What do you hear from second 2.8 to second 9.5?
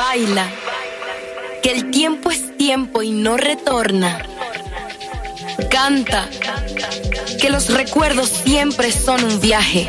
y no retorna. Canta, que los recuerdos siempre son un